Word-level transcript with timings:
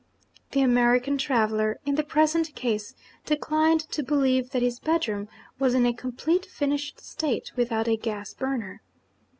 The 0.53 0.63
American 0.63 1.19
traveller, 1.19 1.79
in 1.85 1.93
the 1.93 2.01
present 2.03 2.55
case, 2.55 2.95
declined 3.23 3.81
to 3.91 4.01
believe 4.01 4.49
that 4.49 4.63
his 4.63 4.79
bedroom 4.79 5.29
was 5.59 5.75
in 5.75 5.85
a 5.85 5.93
complete 5.93 6.47
finished 6.47 6.99
state 6.99 7.51
without 7.55 7.87
a 7.87 7.97
gas 7.97 8.33
burner. 8.33 8.81